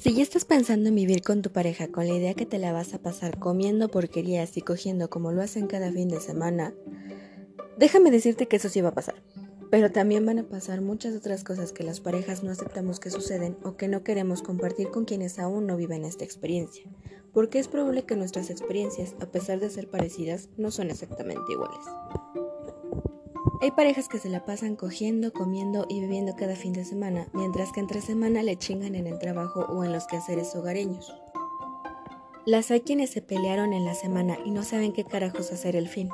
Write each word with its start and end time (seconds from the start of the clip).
Si 0.00 0.14
ya 0.14 0.22
estás 0.22 0.44
pensando 0.44 0.90
en 0.90 0.94
vivir 0.94 1.22
con 1.22 1.42
tu 1.42 1.50
pareja 1.50 1.88
con 1.88 2.06
la 2.06 2.14
idea 2.14 2.34
que 2.34 2.46
te 2.46 2.60
la 2.60 2.72
vas 2.72 2.94
a 2.94 3.02
pasar 3.02 3.40
comiendo 3.40 3.88
porquerías 3.88 4.56
y 4.56 4.62
cogiendo 4.62 5.10
como 5.10 5.32
lo 5.32 5.42
hacen 5.42 5.66
cada 5.66 5.90
fin 5.90 6.08
de 6.08 6.20
semana, 6.20 6.72
déjame 7.78 8.12
decirte 8.12 8.46
que 8.46 8.56
eso 8.56 8.68
sí 8.68 8.80
va 8.80 8.90
a 8.90 8.94
pasar. 8.94 9.16
Pero 9.72 9.90
también 9.90 10.24
van 10.24 10.38
a 10.38 10.44
pasar 10.44 10.82
muchas 10.82 11.16
otras 11.16 11.42
cosas 11.42 11.72
que 11.72 11.82
las 11.82 11.98
parejas 11.98 12.44
no 12.44 12.52
aceptamos 12.52 13.00
que 13.00 13.10
suceden 13.10 13.56
o 13.64 13.76
que 13.76 13.88
no 13.88 14.04
queremos 14.04 14.40
compartir 14.40 14.88
con 14.90 15.04
quienes 15.04 15.40
aún 15.40 15.66
no 15.66 15.76
viven 15.76 16.04
esta 16.04 16.24
experiencia, 16.24 16.84
porque 17.32 17.58
es 17.58 17.66
probable 17.66 18.04
que 18.04 18.14
nuestras 18.14 18.50
experiencias, 18.50 19.16
a 19.20 19.26
pesar 19.26 19.58
de 19.58 19.68
ser 19.68 19.90
parecidas, 19.90 20.48
no 20.56 20.70
son 20.70 20.90
exactamente 20.90 21.52
iguales. 21.52 21.84
Hay 23.60 23.72
parejas 23.72 24.08
que 24.08 24.18
se 24.18 24.28
la 24.28 24.44
pasan 24.44 24.76
cogiendo, 24.76 25.32
comiendo 25.32 25.84
y 25.88 26.00
bebiendo 26.00 26.36
cada 26.36 26.54
fin 26.54 26.72
de 26.72 26.84
semana, 26.84 27.26
mientras 27.32 27.72
que 27.72 27.80
entre 27.80 28.00
semana 28.00 28.44
le 28.44 28.56
chingan 28.56 28.94
en 28.94 29.08
el 29.08 29.18
trabajo 29.18 29.66
o 29.68 29.82
en 29.82 29.92
los 29.92 30.06
quehaceres 30.06 30.54
hogareños. 30.54 31.12
Las 32.46 32.70
hay 32.70 32.82
quienes 32.82 33.10
se 33.10 33.20
pelearon 33.20 33.72
en 33.72 33.84
la 33.84 33.94
semana 33.94 34.38
y 34.44 34.52
no 34.52 34.62
saben 34.62 34.92
qué 34.92 35.04
carajos 35.04 35.50
hacer 35.50 35.74
el 35.74 35.88
fin. 35.88 36.08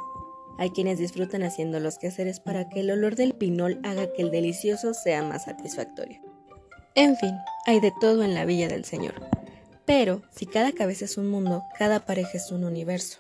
Hay 0.57 0.71
quienes 0.71 0.99
disfrutan 0.99 1.43
haciendo 1.43 1.81
los 1.81 1.99
quehaceres 1.99 2.41
para 2.41 2.71
que 2.71 2.81
el 2.81 2.91
olor 2.91 3.15
del 3.15 3.35
pinol 3.35 3.79
haga 3.83 4.11
que 4.15 4.23
el 4.23 4.31
delicioso 4.31 4.95
sea 4.95 5.23
más 5.23 5.45
satisfactorio. 5.45 6.23
En 6.95 7.15
fin, 7.17 7.35
hay 7.67 7.79
de 7.79 7.93
todo 8.01 8.23
en 8.23 8.33
la 8.33 8.47
Villa 8.47 8.69
del 8.69 8.87
Señor. 8.87 9.15
Pero, 9.85 10.23
si 10.31 10.47
cada 10.47 10.73
cabeza 10.73 11.05
es 11.05 11.19
un 11.19 11.29
mundo, 11.29 11.63
cada 11.79 12.07
pareja 12.07 12.39
es 12.39 12.51
un 12.51 12.65
universo. 12.65 13.19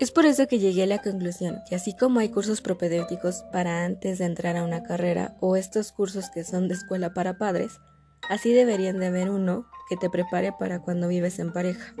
Es 0.00 0.10
por 0.10 0.24
eso 0.24 0.46
que 0.46 0.58
llegué 0.58 0.84
a 0.84 0.86
la 0.86 1.02
conclusión 1.02 1.58
que 1.68 1.74
así 1.74 1.94
como 1.94 2.20
hay 2.20 2.30
cursos 2.30 2.62
propedéuticos 2.62 3.42
para 3.52 3.84
antes 3.84 4.16
de 4.16 4.24
entrar 4.24 4.56
a 4.56 4.64
una 4.64 4.82
carrera 4.82 5.36
o 5.40 5.56
estos 5.56 5.92
cursos 5.92 6.30
que 6.30 6.42
son 6.42 6.68
de 6.68 6.74
escuela 6.74 7.12
para 7.12 7.36
padres, 7.36 7.80
así 8.30 8.50
deberían 8.50 8.98
de 8.98 9.08
haber 9.08 9.28
uno 9.28 9.66
que 9.90 9.98
te 9.98 10.08
prepare 10.08 10.54
para 10.58 10.80
cuando 10.80 11.06
vives 11.06 11.38
en 11.38 11.52
pareja. 11.52 11.94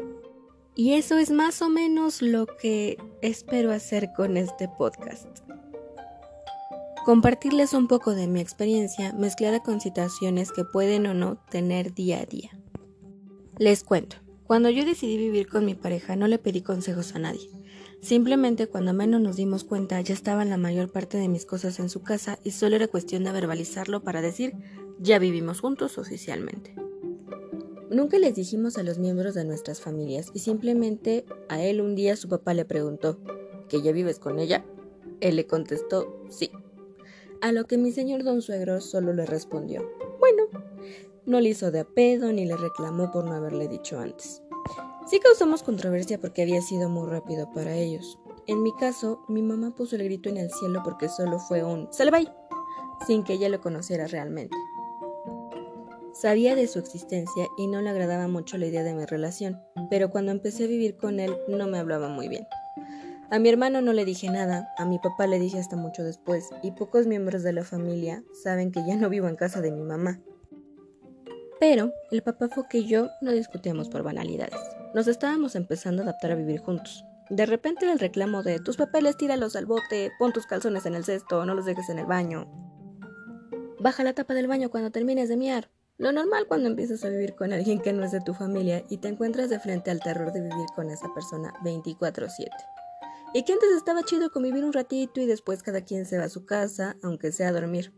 Y 0.74 0.94
eso 0.94 1.18
es 1.18 1.30
más 1.30 1.60
o 1.60 1.68
menos 1.68 2.22
lo 2.22 2.46
que 2.46 2.96
espero 3.20 3.70
hacer 3.70 4.12
con 4.16 4.38
este 4.38 4.66
podcast. 4.66 5.28
Compartirles 7.04 7.74
un 7.74 7.86
poco 7.86 8.14
de 8.14 8.28
mi 8.28 8.40
experiencia 8.40 9.12
mezclada 9.12 9.62
con 9.62 9.82
situaciones 9.82 10.52
que 10.52 10.64
pueden 10.64 11.06
o 11.06 11.12
no 11.12 11.36
tener 11.50 11.92
día 11.92 12.20
a 12.20 12.24
día. 12.24 12.50
Les 13.58 13.84
cuento, 13.84 14.16
cuando 14.46 14.70
yo 14.70 14.86
decidí 14.86 15.18
vivir 15.18 15.48
con 15.48 15.66
mi 15.66 15.74
pareja 15.74 16.16
no 16.16 16.28
le 16.28 16.38
pedí 16.38 16.62
consejos 16.62 17.14
a 17.14 17.18
nadie. 17.18 17.59
Simplemente 18.00 18.66
cuando 18.66 18.94
menos 18.94 19.20
nos 19.20 19.36
dimos 19.36 19.64
cuenta 19.64 20.00
ya 20.00 20.14
estaban 20.14 20.48
la 20.48 20.56
mayor 20.56 20.90
parte 20.90 21.18
de 21.18 21.28
mis 21.28 21.44
cosas 21.44 21.78
en 21.80 21.90
su 21.90 22.02
casa 22.02 22.38
y 22.42 22.52
solo 22.52 22.76
era 22.76 22.88
cuestión 22.88 23.24
de 23.24 23.32
verbalizarlo 23.32 24.02
para 24.02 24.22
decir 24.22 24.54
ya 24.98 25.18
vivimos 25.18 25.60
juntos 25.60 25.98
oficialmente. 25.98 26.74
Nunca 27.90 28.18
les 28.18 28.34
dijimos 28.34 28.78
a 28.78 28.82
los 28.82 28.98
miembros 28.98 29.34
de 29.34 29.44
nuestras 29.44 29.80
familias 29.80 30.30
y 30.32 30.38
simplemente 30.38 31.26
a 31.48 31.62
él 31.62 31.80
un 31.80 31.94
día 31.94 32.16
su 32.16 32.28
papá 32.28 32.54
le 32.54 32.64
preguntó 32.64 33.18
¿que 33.68 33.82
ya 33.82 33.92
vives 33.92 34.18
con 34.18 34.38
ella? 34.38 34.64
Él 35.20 35.36
le 35.36 35.46
contestó 35.46 36.24
sí. 36.30 36.50
A 37.42 37.52
lo 37.52 37.64
que 37.64 37.78
mi 37.78 37.92
señor 37.92 38.24
don 38.24 38.42
suegro 38.42 38.80
solo 38.80 39.12
le 39.12 39.26
respondió 39.26 39.88
bueno. 40.18 40.44
No 41.26 41.40
le 41.40 41.50
hizo 41.50 41.70
de 41.70 41.80
apedo 41.80 42.32
ni 42.32 42.46
le 42.46 42.56
reclamó 42.56 43.10
por 43.10 43.24
no 43.24 43.34
haberle 43.34 43.68
dicho 43.68 43.98
antes. 43.98 44.39
Sí 45.10 45.18
causamos 45.18 45.64
controversia 45.64 46.20
porque 46.20 46.42
había 46.42 46.62
sido 46.62 46.88
muy 46.88 47.08
rápido 47.08 47.50
para 47.50 47.74
ellos. 47.74 48.20
En 48.46 48.62
mi 48.62 48.72
caso, 48.72 49.24
mi 49.26 49.42
mamá 49.42 49.74
puso 49.74 49.96
el 49.96 50.04
grito 50.04 50.28
en 50.28 50.36
el 50.36 50.52
cielo 50.52 50.82
porque 50.84 51.08
solo 51.08 51.40
fue 51.40 51.64
un 51.64 51.88
¡Sale 51.92 52.12
sin 53.08 53.24
que 53.24 53.32
ella 53.32 53.48
lo 53.48 53.60
conociera 53.60 54.06
realmente. 54.06 54.56
Sabía 56.12 56.54
de 56.54 56.68
su 56.68 56.78
existencia 56.78 57.48
y 57.58 57.66
no 57.66 57.80
le 57.80 57.90
agradaba 57.90 58.28
mucho 58.28 58.56
la 58.56 58.66
idea 58.66 58.84
de 58.84 58.94
mi 58.94 59.04
relación, 59.04 59.60
pero 59.90 60.10
cuando 60.10 60.30
empecé 60.30 60.64
a 60.64 60.68
vivir 60.68 60.96
con 60.96 61.18
él 61.18 61.36
no 61.48 61.66
me 61.66 61.78
hablaba 61.78 62.08
muy 62.08 62.28
bien. 62.28 62.46
A 63.30 63.40
mi 63.40 63.48
hermano 63.48 63.80
no 63.80 63.92
le 63.92 64.04
dije 64.04 64.30
nada, 64.30 64.68
a 64.78 64.84
mi 64.84 65.00
papá 65.00 65.26
le 65.26 65.40
dije 65.40 65.58
hasta 65.58 65.74
mucho 65.74 66.04
después, 66.04 66.50
y 66.62 66.70
pocos 66.70 67.08
miembros 67.08 67.42
de 67.42 67.52
la 67.52 67.64
familia 67.64 68.22
saben 68.44 68.70
que 68.70 68.86
ya 68.86 68.94
no 68.94 69.08
vivo 69.08 69.26
en 69.26 69.34
casa 69.34 69.60
de 69.60 69.72
mi 69.72 69.82
mamá. 69.82 70.20
Pero 71.60 71.92
el 72.10 72.22
papá 72.22 72.48
fue 72.48 72.66
que 72.68 72.84
yo 72.84 73.10
no 73.20 73.32
discutíamos 73.32 73.90
por 73.90 74.02
banalidades. 74.02 74.58
Nos 74.94 75.06
estábamos 75.06 75.54
empezando 75.54 76.00
a 76.00 76.04
adaptar 76.06 76.32
a 76.32 76.34
vivir 76.34 76.58
juntos. 76.58 77.04
De 77.28 77.44
repente 77.44 77.88
el 77.88 77.98
reclamo 77.98 78.42
de 78.42 78.58
tus 78.60 78.78
papeles 78.78 79.18
tíralos 79.18 79.54
al 79.54 79.66
bote, 79.66 80.10
pon 80.18 80.32
tus 80.32 80.46
calzones 80.46 80.86
en 80.86 80.94
el 80.94 81.04
cesto, 81.04 81.44
no 81.44 81.54
los 81.54 81.66
dejes 81.66 81.90
en 81.90 81.98
el 81.98 82.06
baño. 82.06 82.50
Baja 83.78 84.02
la 84.02 84.14
tapa 84.14 84.32
del 84.32 84.48
baño 84.48 84.70
cuando 84.70 84.90
termines 84.90 85.28
de 85.28 85.36
miar. 85.36 85.70
Lo 85.98 86.12
normal 86.12 86.46
cuando 86.48 86.68
empiezas 86.68 87.04
a 87.04 87.10
vivir 87.10 87.34
con 87.34 87.52
alguien 87.52 87.78
que 87.78 87.92
no 87.92 88.04
es 88.04 88.10
de 88.10 88.22
tu 88.22 88.32
familia 88.32 88.82
y 88.88 88.96
te 88.96 89.08
encuentras 89.08 89.50
de 89.50 89.60
frente 89.60 89.90
al 89.90 90.00
terror 90.00 90.32
de 90.32 90.40
vivir 90.40 90.66
con 90.74 90.88
esa 90.88 91.12
persona 91.12 91.52
24/7. 91.62 92.50
Y 93.34 93.44
que 93.44 93.52
antes 93.52 93.70
estaba 93.76 94.02
chido 94.02 94.30
convivir 94.30 94.64
un 94.64 94.72
ratito 94.72 95.20
y 95.20 95.26
después 95.26 95.62
cada 95.62 95.82
quien 95.82 96.06
se 96.06 96.16
va 96.16 96.24
a 96.24 96.30
su 96.30 96.46
casa, 96.46 96.96
aunque 97.02 97.32
sea 97.32 97.48
a 97.48 97.52
dormir 97.52 97.92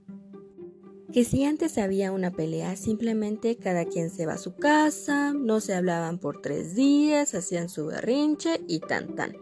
que 1.12 1.24
si 1.24 1.44
antes 1.44 1.76
había 1.76 2.10
una 2.10 2.30
pelea, 2.30 2.74
simplemente 2.76 3.56
cada 3.56 3.84
quien 3.84 4.08
se 4.08 4.24
va 4.24 4.34
a 4.34 4.38
su 4.38 4.54
casa, 4.56 5.34
no 5.34 5.60
se 5.60 5.74
hablaban 5.74 6.18
por 6.18 6.40
tres 6.40 6.74
días, 6.74 7.34
hacían 7.34 7.68
su 7.68 7.86
berrinche 7.86 8.62
y 8.66 8.80
tan 8.80 9.14
tan. 9.14 9.36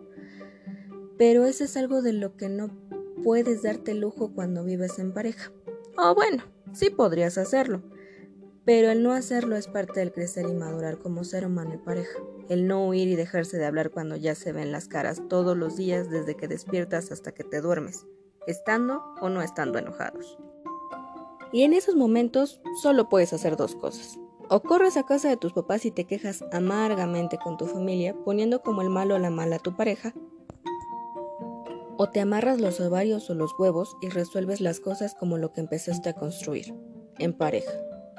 Pero 1.16 1.47
eso 1.47 1.62
es 1.62 1.76
algo 1.76 2.03
de 2.03 2.12
lo 2.12 2.36
que 2.36 2.48
no 2.48 2.70
puedes 3.22 3.62
darte 3.62 3.94
lujo 3.94 4.32
cuando 4.34 4.64
vives 4.64 4.98
en 4.98 5.12
pareja. 5.12 5.53
O 5.97 6.14
bueno, 6.14 6.42
sí 6.72 6.91
podrías 6.91 7.38
hacerlo, 7.38 7.82
pero 8.64 8.91
el 8.91 9.04
no 9.04 9.12
hacerlo 9.12 9.54
es 9.54 9.69
parte 9.69 10.00
del 10.00 10.12
crecer 10.12 10.47
y 10.48 10.54
madurar 10.54 10.98
como 10.98 11.22
ser 11.22 11.47
humano 11.47 11.75
y 11.75 11.78
pareja. 11.78 12.19
El 12.48 12.66
no 12.66 12.88
huir 12.88 13.06
y 13.06 13.14
dejarse 13.14 13.58
de 13.58 13.66
hablar 13.66 13.91
cuando 13.91 14.16
ya 14.16 14.34
se 14.34 14.50
ven 14.50 14.72
las 14.72 14.88
caras 14.88 15.22
todos 15.28 15.56
los 15.56 15.76
días 15.76 16.10
desde 16.10 16.37
que 16.37 16.48
despiertas 16.48 17.12
hasta 17.12 17.31
que 17.32 17.44
te 17.44 17.60
duermes, 17.60 18.06
estando 18.48 19.04
o 19.20 19.28
no 19.28 19.41
estando 19.41 19.78
enojados. 19.78 20.37
Y 21.53 21.62
en 21.62 21.72
esos 21.72 21.97
momentos 21.97 22.61
solo 22.83 23.09
puedes 23.09 23.33
hacer 23.33 23.56
dos 23.56 23.75
cosas. 23.75 24.19
O 24.49 24.61
corres 24.61 24.97
a 24.97 25.05
casa 25.05 25.28
de 25.28 25.37
tus 25.37 25.53
papás 25.53 25.84
y 25.84 25.91
te 25.91 26.05
quejas 26.05 26.44
amargamente 26.53 27.38
con 27.38 27.56
tu 27.56 27.66
familia, 27.66 28.15
poniendo 28.25 28.62
como 28.62 28.83
el 28.83 28.91
malo 28.91 29.15
o 29.15 29.19
la 29.19 29.31
mala 29.31 29.56
a 29.56 29.61
tu 29.61 29.77
pareja. 29.77 30.15
O 31.97 32.09
te 32.11 32.21
amarras 32.21 32.61
los 32.61 32.81
ovarios 32.81 33.28
o 33.31 33.34
los 33.34 33.53
huevos 33.59 33.97
y 34.00 34.09
resuelves 34.09 34.61
las 34.61 34.81
cosas 34.81 35.15
como 35.15 35.38
lo 35.38 35.53
que 35.53 35.61
empezaste 35.61 36.09
a 36.09 36.15
construir, 36.15 36.75
en 37.19 37.33
pareja. 37.33 37.72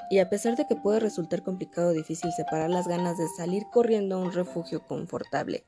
Y 0.10 0.20
a 0.20 0.30
pesar 0.30 0.56
de 0.56 0.68
que 0.68 0.76
puede 0.76 1.00
resultar 1.00 1.44
complicado 1.44 1.90
o 1.90 1.94
difícil 1.94 2.32
separar 2.34 2.70
las 2.70 2.88
ganas 2.88 3.18
de 3.18 3.28
salir 3.30 3.64
corriendo 3.72 4.16
a 4.16 4.20
un 4.20 4.32
refugio 4.32 4.86
confortable 4.86 5.66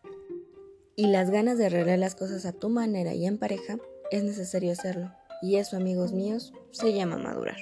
y 0.95 1.07
las 1.07 1.29
ganas 1.29 1.57
de 1.57 1.65
arreglar 1.65 1.99
las 1.99 2.15
cosas 2.15 2.45
a 2.45 2.53
tu 2.53 2.69
manera 2.69 3.13
y 3.13 3.25
en 3.25 3.37
pareja, 3.37 3.77
es 4.11 4.23
necesario 4.23 4.71
hacerlo. 4.71 5.11
Y 5.43 5.57
eso, 5.57 5.75
amigos 5.75 6.13
míos, 6.13 6.53
se 6.71 6.93
llama 6.93 7.17
madurar. 7.17 7.57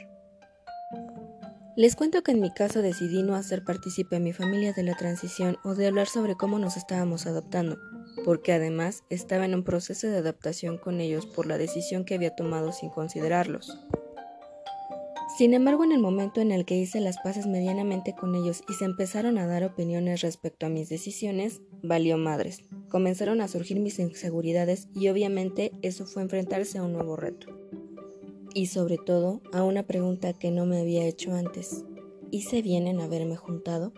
Les 1.75 1.95
cuento 1.95 2.21
que 2.21 2.31
en 2.31 2.39
mi 2.39 2.53
caso 2.53 2.83
decidí 2.83 3.23
no 3.23 3.33
hacer 3.33 3.63
partícipe 3.63 4.17
a 4.17 4.19
mi 4.19 4.33
familia 4.33 4.71
de 4.71 4.83
la 4.83 4.95
transición 4.95 5.57
o 5.63 5.73
de 5.73 5.87
hablar 5.87 6.05
sobre 6.05 6.35
cómo 6.35 6.59
nos 6.59 6.77
estábamos 6.77 7.25
adaptando, 7.25 7.79
porque 8.23 8.53
además 8.53 9.03
estaba 9.09 9.45
en 9.45 9.55
un 9.55 9.63
proceso 9.63 10.05
de 10.07 10.17
adaptación 10.17 10.77
con 10.77 11.01
ellos 11.01 11.25
por 11.25 11.47
la 11.47 11.57
decisión 11.57 12.05
que 12.05 12.13
había 12.13 12.35
tomado 12.35 12.71
sin 12.71 12.91
considerarlos. 12.91 13.79
Sin 15.37 15.53
embargo, 15.53 15.83
en 15.83 15.93
el 15.93 15.99
momento 15.99 16.41
en 16.41 16.51
el 16.51 16.65
que 16.65 16.77
hice 16.77 16.99
las 16.99 17.17
paces 17.19 17.47
medianamente 17.47 18.13
con 18.13 18.35
ellos 18.35 18.63
y 18.69 18.73
se 18.73 18.85
empezaron 18.85 19.37
a 19.37 19.47
dar 19.47 19.63
opiniones 19.63 20.21
respecto 20.21 20.65
a 20.65 20.69
mis 20.69 20.89
decisiones, 20.89 21.61
valió 21.81 22.17
madres. 22.17 22.63
Comenzaron 22.89 23.39
a 23.39 23.47
surgir 23.47 23.79
mis 23.79 23.97
inseguridades 23.99 24.89
y 24.93 25.07
obviamente 25.07 25.71
eso 25.81 26.05
fue 26.05 26.21
enfrentarse 26.21 26.77
a 26.77 26.83
un 26.83 26.93
nuevo 26.93 27.15
reto. 27.15 27.47
Y 28.53 28.65
sobre 28.67 28.97
todo 28.97 29.41
a 29.53 29.63
una 29.63 29.83
pregunta 29.83 30.33
que 30.33 30.51
no 30.51 30.65
me 30.65 30.81
había 30.81 31.05
hecho 31.05 31.33
antes. 31.33 31.85
¿Y 32.29 32.41
se 32.43 32.61
vienen 32.61 32.99
a 32.99 33.05
haberme 33.05 33.37
juntado? 33.37 33.93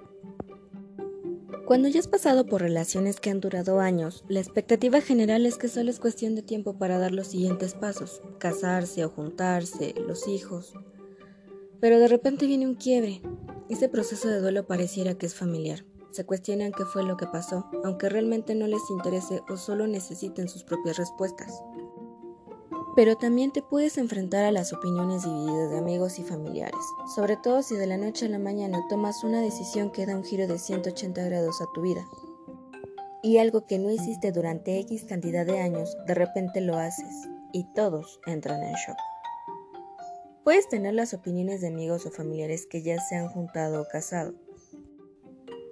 Cuando 1.65 1.87
ya 1.87 1.99
has 1.99 2.07
pasado 2.07 2.45
por 2.45 2.61
relaciones 2.61 3.19
que 3.19 3.31
han 3.31 3.39
durado 3.39 3.79
años, 3.79 4.23
la 4.27 4.39
expectativa 4.39 5.01
general 5.01 5.45
es 5.45 5.57
que 5.57 5.69
solo 5.69 5.89
es 5.89 5.99
cuestión 5.99 6.35
de 6.35 6.43
tiempo 6.43 6.77
para 6.77 6.99
dar 6.99 7.11
los 7.11 7.27
siguientes 7.27 7.73
pasos, 7.73 8.21
casarse 8.37 9.03
o 9.05 9.09
juntarse, 9.09 9.95
los 10.05 10.27
hijos, 10.27 10.73
pero 11.83 11.99
de 11.99 12.07
repente 12.07 12.47
viene 12.47 12.65
un 12.65 12.75
quiebre. 12.75 13.21
Ese 13.67 13.89
proceso 13.89 14.29
de 14.29 14.39
duelo 14.39 14.65
pareciera 14.65 15.15
que 15.15 15.25
es 15.25 15.35
familiar. 15.35 15.83
Se 16.11 16.25
cuestionan 16.25 16.71
qué 16.71 16.85
fue 16.85 17.03
lo 17.03 17.17
que 17.17 17.27
pasó, 17.27 17.69
aunque 17.83 18.07
realmente 18.07 18.55
no 18.55 18.67
les 18.67 18.89
interese 18.89 19.41
o 19.49 19.57
solo 19.57 19.85
necesiten 19.85 20.47
sus 20.47 20.63
propias 20.63 20.95
respuestas. 20.95 21.61
Pero 22.95 23.17
también 23.17 23.51
te 23.51 23.61
puedes 23.61 23.97
enfrentar 23.97 24.45
a 24.45 24.53
las 24.53 24.71
opiniones 24.71 25.25
divididas 25.25 25.71
de 25.71 25.77
amigos 25.77 26.19
y 26.19 26.23
familiares, 26.23 26.79
sobre 27.17 27.35
todo 27.35 27.61
si 27.61 27.75
de 27.75 27.87
la 27.87 27.97
noche 27.97 28.27
a 28.27 28.29
la 28.29 28.39
mañana 28.39 28.79
tomas 28.87 29.21
una 29.25 29.41
decisión 29.41 29.91
que 29.91 30.05
da 30.05 30.15
un 30.15 30.23
giro 30.23 30.47
de 30.47 30.59
180 30.59 31.21
grados 31.25 31.61
a 31.61 31.65
tu 31.73 31.81
vida. 31.81 32.05
Y 33.21 33.39
algo 33.39 33.65
que 33.65 33.77
no 33.77 33.91
hiciste 33.91 34.31
durante 34.31 34.79
X 34.79 35.03
cantidad 35.03 35.45
de 35.45 35.59
años, 35.59 35.97
de 36.07 36.13
repente 36.13 36.61
lo 36.61 36.77
haces, 36.77 37.27
y 37.51 37.65
todos 37.73 38.21
entran 38.25 38.63
en 38.63 38.73
shock. 38.75 39.12
Puedes 40.43 40.67
tener 40.67 40.93
las 40.93 41.13
opiniones 41.13 41.61
de 41.61 41.67
amigos 41.67 42.05
o 42.05 42.11
familiares 42.11 42.65
que 42.65 42.81
ya 42.81 42.99
se 42.99 43.15
han 43.15 43.29
juntado 43.29 43.81
o 43.81 43.87
casado, 43.87 44.33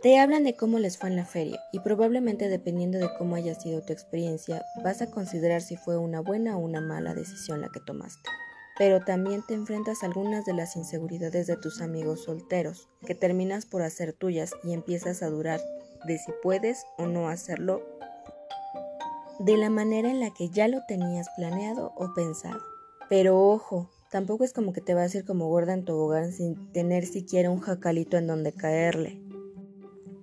Te 0.02 0.18
hablan 0.18 0.46
de 0.46 0.56
cómo 0.56 0.80
les 0.80 0.98
fue 0.98 1.10
en 1.10 1.18
la 1.18 1.26
feria 1.26 1.60
y 1.74 1.80
probablemente 1.82 2.48
dependiendo 2.48 2.98
de 2.98 3.10
cómo 3.18 3.36
haya 3.36 3.54
sido 3.54 3.82
tu 3.84 3.92
experiencia 3.92 4.64
vas 4.84 5.02
a 5.02 5.12
considerar 5.12 5.62
si 5.62 5.76
fue 5.76 5.98
una 5.98 6.22
buena 6.22 6.58
o 6.58 6.60
una 6.60 6.80
mala 6.80 7.14
decisión 7.14 7.62
la 7.62 7.70
que 7.70 7.82
tomaste. 7.82 8.30
Pero 8.78 9.02
también 9.02 9.44
te 9.46 9.54
enfrentas 9.54 10.02
a 10.02 10.06
algunas 10.08 10.46
de 10.46 10.54
las 10.54 10.76
inseguridades 10.76 11.48
de 11.48 11.58
tus 11.58 11.82
amigos 11.82 12.24
solteros 12.24 12.90
que 13.06 13.14
terminas 13.14 13.66
por 13.66 13.82
hacer 13.82 14.14
tuyas 14.14 14.54
y 14.64 14.74
empiezas 14.74 15.22
a 15.22 15.30
durar 15.30 15.60
de 16.08 16.18
si 16.18 16.32
puedes 16.42 16.86
o 16.98 17.06
no 17.06 17.28
hacerlo 17.28 17.86
de 19.40 19.58
la 19.58 19.70
manera 19.70 20.10
en 20.10 20.22
la 20.22 20.32
que 20.34 20.50
ya 20.50 20.68
lo 20.68 20.86
tenías 20.88 21.28
planeado 21.36 21.94
o 21.96 22.14
pensado. 22.16 22.62
Pero 23.10 23.38
ojo, 23.38 23.90
tampoco 24.12 24.44
es 24.44 24.54
como 24.54 24.74
que 24.74 24.82
te 24.82 24.94
vas 24.94 25.16
a 25.16 25.20
ir 25.20 25.26
como 25.26 25.48
gorda 25.48 25.74
en 25.74 25.86
tu 25.86 25.94
hogar 25.96 26.32
sin 26.32 26.72
tener 26.72 27.06
siquiera 27.06 27.50
un 27.50 27.60
jacalito 27.60 28.18
en 28.18 28.28
donde 28.28 28.54
caerle 28.54 29.22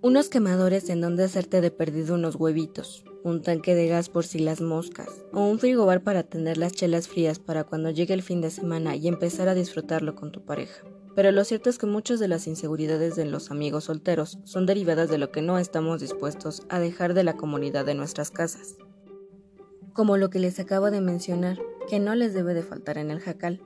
unos 0.01 0.29
quemadores 0.29 0.91
en 0.91 1.01
donde 1.01 1.25
hacerte 1.25 1.61
de 1.61 1.73
perdido 1.73 2.15
unos 2.15 2.37
huevitos, 2.37 3.05
un 3.25 3.43
tanque 3.43 3.75
de 3.75 3.89
gas 3.89 4.09
por 4.09 4.25
si 4.25 4.39
las 4.39 4.61
moscas, 4.61 5.09
o 5.33 5.45
un 5.45 5.59
frigobar 5.59 6.05
para 6.05 6.23
tener 6.23 6.57
las 6.57 6.73
chelas 6.73 7.09
frías 7.09 7.41
para 7.41 7.65
cuando 7.65 7.91
llegue 7.91 8.15
el 8.15 8.23
fin 8.23 8.41
de 8.41 8.51
semana 8.51 8.95
y 8.95 9.09
empezar 9.09 9.49
a 9.49 9.55
disfrutarlo 9.55 10.15
con 10.15 10.31
tu 10.31 10.45
pareja. 10.45 10.85
Pero 11.17 11.33
lo 11.33 11.43
cierto 11.43 11.69
es 11.69 11.79
que 11.79 11.87
muchas 11.87 12.21
de 12.21 12.29
las 12.29 12.47
inseguridades 12.47 13.17
de 13.17 13.25
los 13.25 13.51
amigos 13.51 13.85
solteros 13.85 14.39
son 14.45 14.67
derivadas 14.67 15.11
de 15.11 15.19
lo 15.19 15.33
que 15.33 15.43
no 15.43 15.59
estamos 15.59 16.01
dispuestos 16.01 16.63
a 16.69 16.79
dejar 16.79 17.13
de 17.13 17.25
la 17.25 17.37
comunidad 17.37 17.85
de 17.85 17.95
nuestras 17.97 18.31
casas. 18.31 18.77
Como 19.95 20.17
lo 20.17 20.31
que 20.31 20.39
les 20.39 20.61
acabo 20.61 20.93
de 20.93 21.01
mencionar, 21.01 21.59
que 21.91 21.99
no 21.99 22.15
les 22.15 22.35
debe 22.35 22.55
de 22.55 22.63
faltar 22.63 22.99
en 22.99 23.11
el 23.11 23.19
jacal. 23.19 23.61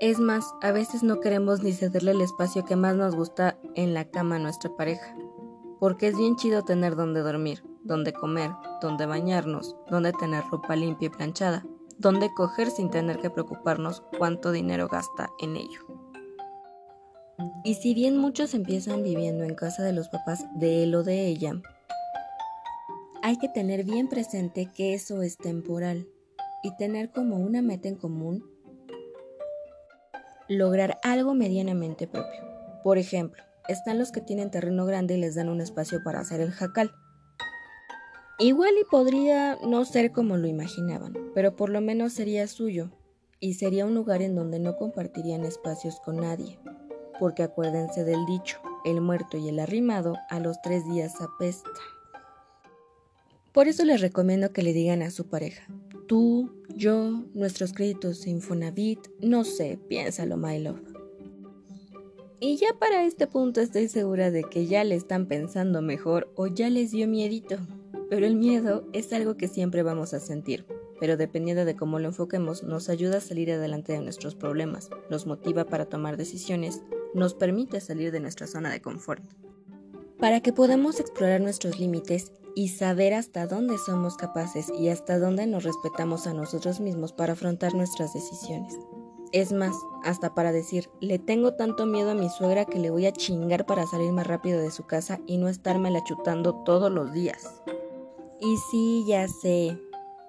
Es 0.00 0.18
más, 0.18 0.54
a 0.62 0.72
veces 0.72 1.02
no 1.02 1.20
queremos 1.20 1.62
ni 1.62 1.72
cederle 1.72 2.12
el 2.12 2.22
espacio 2.22 2.64
que 2.64 2.74
más 2.74 2.96
nos 2.96 3.14
gusta 3.14 3.58
en 3.74 3.94
la 3.94 4.06
cama 4.06 4.36
a 4.36 4.38
nuestra 4.38 4.74
pareja 4.74 5.14
porque 5.80 6.08
es 6.08 6.16
bien 6.16 6.36
chido 6.36 6.62
tener 6.62 6.94
donde 6.94 7.22
dormir, 7.22 7.64
donde 7.82 8.12
comer, 8.12 8.50
donde 8.82 9.06
bañarnos, 9.06 9.74
donde 9.90 10.12
tener 10.12 10.44
ropa 10.50 10.76
limpia 10.76 11.06
y 11.06 11.10
planchada, 11.10 11.66
donde 11.98 12.32
coger 12.34 12.70
sin 12.70 12.90
tener 12.90 13.18
que 13.18 13.30
preocuparnos 13.30 14.02
cuánto 14.18 14.52
dinero 14.52 14.88
gasta 14.88 15.30
en 15.40 15.56
ello. 15.56 15.80
Y 17.64 17.74
si 17.74 17.94
bien 17.94 18.18
muchos 18.18 18.52
empiezan 18.52 19.02
viviendo 19.02 19.44
en 19.44 19.54
casa 19.54 19.82
de 19.82 19.94
los 19.94 20.10
papás 20.10 20.46
de 20.54 20.84
él 20.84 20.94
o 20.94 21.02
de 21.02 21.26
ella, 21.26 21.54
hay 23.22 23.38
que 23.38 23.48
tener 23.48 23.84
bien 23.84 24.08
presente 24.08 24.70
que 24.74 24.92
eso 24.92 25.22
es 25.22 25.38
temporal 25.38 26.06
y 26.62 26.76
tener 26.76 27.10
como 27.10 27.36
una 27.36 27.62
meta 27.62 27.88
en 27.88 27.96
común 27.96 28.49
lograr 30.50 30.98
algo 31.04 31.32
medianamente 31.32 32.08
propio. 32.08 32.40
Por 32.82 32.98
ejemplo, 32.98 33.42
están 33.68 34.00
los 34.00 34.10
que 34.10 34.20
tienen 34.20 34.50
terreno 34.50 34.84
grande 34.84 35.14
y 35.14 35.20
les 35.20 35.36
dan 35.36 35.48
un 35.48 35.60
espacio 35.60 36.02
para 36.02 36.18
hacer 36.18 36.40
el 36.40 36.50
jacal. 36.50 36.92
Igual 38.40 38.72
y 38.80 38.84
podría 38.84 39.56
no 39.62 39.84
ser 39.84 40.10
como 40.10 40.36
lo 40.36 40.48
imaginaban, 40.48 41.14
pero 41.34 41.54
por 41.54 41.70
lo 41.70 41.80
menos 41.80 42.14
sería 42.14 42.48
suyo, 42.48 42.90
y 43.38 43.54
sería 43.54 43.86
un 43.86 43.94
lugar 43.94 44.22
en 44.22 44.34
donde 44.34 44.58
no 44.58 44.76
compartirían 44.76 45.44
espacios 45.44 46.00
con 46.00 46.16
nadie, 46.16 46.58
porque 47.20 47.44
acuérdense 47.44 48.02
del 48.02 48.26
dicho, 48.26 48.60
el 48.84 49.00
muerto 49.00 49.36
y 49.36 49.48
el 49.48 49.60
arrimado 49.60 50.16
a 50.30 50.40
los 50.40 50.60
tres 50.62 50.84
días 50.90 51.14
apesta. 51.20 51.70
Por 53.52 53.68
eso 53.68 53.84
les 53.84 54.00
recomiendo 54.00 54.52
que 54.52 54.62
le 54.62 54.72
digan 54.72 55.02
a 55.02 55.10
su 55.10 55.28
pareja, 55.28 55.66
tú, 56.10 56.50
yo, 56.74 57.22
nuestros 57.34 57.72
créditos 57.72 58.26
Infonavit, 58.26 58.98
no 59.20 59.44
sé, 59.44 59.78
piénsalo, 59.86 60.36
my 60.36 60.58
love. 60.58 60.80
Y 62.40 62.56
ya 62.56 62.70
para 62.80 63.04
este 63.04 63.28
punto 63.28 63.60
estoy 63.60 63.86
segura 63.86 64.32
de 64.32 64.42
que 64.42 64.66
ya 64.66 64.82
le 64.82 64.96
están 64.96 65.26
pensando 65.26 65.82
mejor 65.82 66.32
o 66.34 66.48
ya 66.48 66.68
les 66.68 66.90
dio 66.90 67.06
miedito. 67.06 67.58
Pero 68.08 68.26
el 68.26 68.34
miedo 68.34 68.88
es 68.92 69.12
algo 69.12 69.36
que 69.36 69.46
siempre 69.46 69.84
vamos 69.84 70.12
a 70.12 70.18
sentir, 70.18 70.66
pero 70.98 71.16
dependiendo 71.16 71.64
de 71.64 71.76
cómo 71.76 72.00
lo 72.00 72.08
enfoquemos 72.08 72.64
nos 72.64 72.88
ayuda 72.88 73.18
a 73.18 73.20
salir 73.20 73.52
adelante 73.52 73.92
de 73.92 74.00
nuestros 74.00 74.34
problemas, 74.34 74.90
nos 75.10 75.28
motiva 75.28 75.66
para 75.66 75.84
tomar 75.84 76.16
decisiones, 76.16 76.82
nos 77.14 77.34
permite 77.34 77.80
salir 77.80 78.10
de 78.10 78.18
nuestra 78.18 78.48
zona 78.48 78.72
de 78.72 78.82
confort. 78.82 79.22
Para 80.18 80.40
que 80.40 80.52
podamos 80.52 80.98
explorar 80.98 81.40
nuestros 81.40 81.78
límites 81.78 82.32
y 82.54 82.68
saber 82.68 83.14
hasta 83.14 83.46
dónde 83.46 83.78
somos 83.78 84.16
capaces 84.16 84.70
y 84.78 84.88
hasta 84.88 85.18
dónde 85.18 85.46
nos 85.46 85.64
respetamos 85.64 86.26
a 86.26 86.34
nosotros 86.34 86.80
mismos 86.80 87.12
para 87.12 87.34
afrontar 87.34 87.74
nuestras 87.74 88.14
decisiones. 88.14 88.76
Es 89.32 89.52
más, 89.52 89.74
hasta 90.02 90.34
para 90.34 90.50
decir, 90.50 90.90
le 91.00 91.20
tengo 91.20 91.54
tanto 91.54 91.86
miedo 91.86 92.10
a 92.10 92.14
mi 92.14 92.28
suegra 92.28 92.64
que 92.64 92.80
le 92.80 92.90
voy 92.90 93.06
a 93.06 93.12
chingar 93.12 93.64
para 93.64 93.86
salir 93.86 94.12
más 94.12 94.26
rápido 94.26 94.60
de 94.60 94.72
su 94.72 94.86
casa 94.86 95.20
y 95.26 95.38
no 95.38 95.48
la 95.48 96.04
chutando 96.04 96.64
todos 96.64 96.90
los 96.90 97.12
días. 97.12 97.62
Y 98.40 98.56
sí, 98.70 99.04
ya 99.06 99.28
sé, 99.28 99.78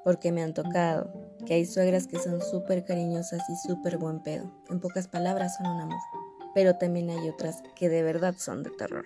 porque 0.03 0.31
me 0.31 0.43
han 0.43 0.53
tocado, 0.53 1.11
que 1.45 1.55
hay 1.55 1.65
suegras 1.65 2.05
que 2.05 2.19
son 2.19 2.41
súper 2.41 2.85
cariñosas 2.85 3.41
y 3.49 3.67
súper 3.67 3.97
buen 3.97 4.21
pedo. 4.21 4.51
En 4.69 4.79
pocas 4.79 5.07
palabras 5.07 5.57
son 5.57 5.67
un 5.67 5.81
amor. 5.81 5.99
Pero 6.53 6.77
también 6.77 7.09
hay 7.09 7.29
otras 7.29 7.63
que 7.75 7.89
de 7.89 8.03
verdad 8.03 8.35
son 8.37 8.61
de 8.61 8.69
terror. 8.71 9.05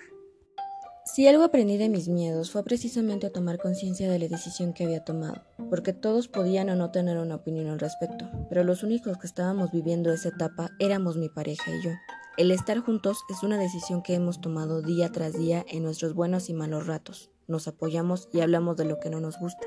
Si 1.06 1.28
algo 1.28 1.44
aprendí 1.44 1.78
de 1.78 1.88
mis 1.88 2.10
miedos 2.10 2.50
fue 2.50 2.64
precisamente 2.64 3.28
a 3.28 3.32
tomar 3.32 3.60
conciencia 3.60 4.10
de 4.10 4.18
la 4.18 4.28
decisión 4.28 4.74
que 4.74 4.86
había 4.86 5.04
tomado, 5.04 5.44
porque 5.70 5.94
todos 5.94 6.28
podían 6.28 6.68
o 6.72 6.76
no 6.76 6.90
tener 6.90 7.20
una 7.20 7.36
opinión 7.36 7.68
al 7.68 7.80
respecto, 7.80 8.26
pero 8.50 8.64
los 8.64 8.82
únicos 8.82 9.20
que 9.20 9.28
estábamos 9.28 9.72
viviendo 9.72 10.12
esa 10.12 10.30
etapa 10.30 10.72
éramos 10.80 11.16
mi 11.16 11.30
pareja 11.30 11.72
y 11.76 11.84
yo. 11.84 11.92
El 12.38 12.50
estar 12.50 12.80
juntos 12.80 13.20
es 13.30 13.44
una 13.44 13.60
decisión 13.60 14.02
que 14.02 14.16
hemos 14.16 14.42
tomado 14.42 14.82
día 14.82 15.12
tras 15.12 15.34
día 15.34 15.64
en 15.70 15.84
nuestros 15.84 16.16
buenos 16.16 16.50
y 16.50 16.56
malos 16.56 16.88
ratos. 16.88 17.30
Nos 17.48 17.68
apoyamos 17.68 18.28
y 18.34 18.42
hablamos 18.42 18.76
de 18.76 18.86
lo 18.86 19.00
que 19.00 19.12
no 19.12 19.20
nos 19.20 19.38
gusta. 19.38 19.66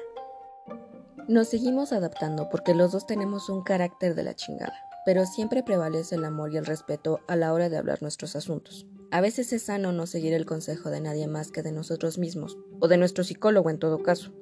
Nos 1.28 1.48
seguimos 1.48 1.92
adaptando 1.92 2.48
porque 2.50 2.74
los 2.74 2.90
dos 2.90 3.06
tenemos 3.06 3.48
un 3.48 3.62
carácter 3.62 4.16
de 4.16 4.24
la 4.24 4.34
chingada, 4.34 4.74
pero 5.06 5.24
siempre 5.24 5.62
prevalece 5.62 6.16
el 6.16 6.24
amor 6.24 6.52
y 6.52 6.56
el 6.56 6.66
respeto 6.66 7.20
a 7.28 7.36
la 7.36 7.52
hora 7.52 7.68
de 7.68 7.78
hablar 7.78 8.02
nuestros 8.02 8.34
asuntos. 8.34 8.86
A 9.10 9.22
veces 9.22 9.54
es 9.54 9.62
sano 9.62 9.90
no 9.92 10.06
seguir 10.06 10.34
el 10.34 10.44
consejo 10.44 10.90
de 10.90 11.00
nadie 11.00 11.26
más 11.28 11.50
que 11.50 11.62
de 11.62 11.72
nosotros 11.72 12.18
mismos, 12.18 12.58
o 12.78 12.88
de 12.88 12.98
nuestro 12.98 13.24
psicólogo 13.24 13.70
en 13.70 13.78
todo 13.78 14.02
caso. 14.02 14.32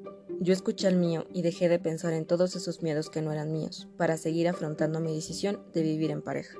Yo 0.40 0.52
escuché 0.52 0.88
el 0.88 0.96
mío 0.96 1.24
y 1.32 1.42
dejé 1.42 1.68
de 1.68 1.78
pensar 1.78 2.12
en 2.12 2.26
todos 2.26 2.56
esos 2.56 2.82
miedos 2.82 3.08
que 3.08 3.22
no 3.22 3.30
eran 3.30 3.52
míos, 3.52 3.86
para 3.96 4.16
seguir 4.16 4.48
afrontando 4.48 4.98
mi 4.98 5.14
decisión 5.14 5.62
de 5.72 5.82
vivir 5.82 6.10
en 6.10 6.20
pareja. 6.20 6.58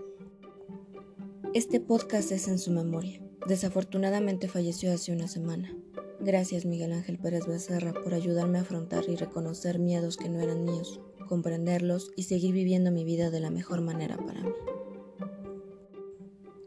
Este 1.52 1.80
podcast 1.80 2.30
es 2.30 2.46
en 2.46 2.60
su 2.60 2.70
memoria. 2.70 3.20
Desafortunadamente 3.48 4.46
falleció 4.46 4.92
hace 4.92 5.12
una 5.12 5.26
semana. 5.26 5.76
Gracias 6.20 6.64
Miguel 6.64 6.92
Ángel 6.92 7.18
Pérez 7.18 7.46
Becerra 7.46 7.92
por 7.92 8.14
ayudarme 8.14 8.58
a 8.58 8.62
afrontar 8.62 9.04
y 9.08 9.16
reconocer 9.16 9.80
miedos 9.80 10.16
que 10.16 10.28
no 10.28 10.40
eran 10.40 10.64
míos, 10.64 11.00
comprenderlos 11.28 12.12
y 12.14 12.22
seguir 12.22 12.54
viviendo 12.54 12.92
mi 12.92 13.04
vida 13.04 13.30
de 13.30 13.40
la 13.40 13.50
mejor 13.50 13.80
manera 13.80 14.16
para 14.16 14.42
mí. 14.42 14.52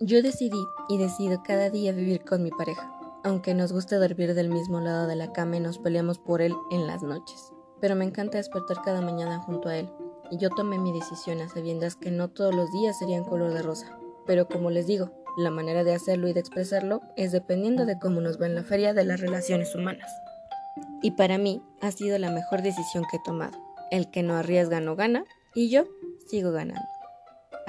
Yo 0.02 0.22
decidí 0.22 0.66
y 0.88 0.98
decido 0.98 1.44
cada 1.44 1.70
día 1.70 1.92
vivir 1.92 2.24
con 2.24 2.42
mi 2.42 2.52
pareja, 2.52 2.90
aunque 3.26 3.54
nos 3.54 3.74
guste 3.74 3.98
dormir 3.98 4.34
del 4.34 4.48
mismo 4.48 4.80
lado 4.80 5.08
de 5.08 5.18
la 5.18 5.34
cama 5.34 5.58
y 5.58 5.60
nos 5.60 5.78
peleamos 5.78 6.20
por 6.20 6.42
él 6.42 6.56
en 6.72 6.88
las 6.88 7.04
noches. 7.04 7.52
Pero 7.82 7.98
me 7.98 8.06
encanta 8.06 8.38
despertar 8.38 8.82
cada 8.82 9.02
mañana 9.02 9.40
junto 9.40 9.68
a 9.68 9.76
él, 9.76 9.90
y 10.32 10.38
yo 10.38 10.52
tomé 10.52 10.80
mi 10.80 10.94
decisión 10.94 11.42
a 11.42 11.50
sabiendas 11.50 11.98
que 11.98 12.12
no 12.12 12.30
todos 12.30 12.56
los 12.56 12.72
días 12.72 12.98
serían 12.98 13.26
color 13.26 13.54
de 13.54 13.62
rosa. 13.62 14.00
Pero 14.26 14.48
como 14.48 14.70
les 14.70 14.88
digo, 14.88 15.12
la 15.38 15.52
manera 15.52 15.84
de 15.84 15.94
hacerlo 15.94 16.30
y 16.30 16.34
de 16.34 16.40
expresarlo 16.40 17.02
es 17.18 17.34
dependiendo 17.34 17.86
de 17.86 18.00
cómo 18.00 18.22
nos 18.22 18.40
va 18.42 18.46
en 18.46 18.56
la 18.56 18.64
feria 18.64 18.94
de 18.94 19.04
las 19.04 19.20
relaciones 19.20 19.76
humanas. 19.76 20.10
Y 21.02 21.12
para 21.12 21.38
mí 21.38 21.62
ha 21.82 21.92
sido 21.92 22.18
la 22.20 22.32
mejor 22.32 22.62
decisión 22.62 23.04
que 23.12 23.18
he 23.18 23.24
tomado. 23.26 23.58
El 23.92 24.10
que 24.10 24.24
no 24.24 24.36
arriesga 24.36 24.80
no 24.80 24.96
gana, 24.96 25.26
y 25.54 25.70
yo 25.70 25.84
sigo 26.30 26.54
ganando. 26.54 26.99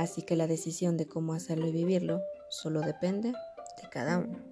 Así 0.01 0.23
que 0.23 0.35
la 0.35 0.47
decisión 0.47 0.97
de 0.97 1.07
cómo 1.07 1.35
hacerlo 1.35 1.67
y 1.67 1.73
vivirlo 1.73 2.23
solo 2.49 2.81
depende 2.81 3.33
de 3.83 3.89
cada 3.91 4.17
uno. 4.17 4.50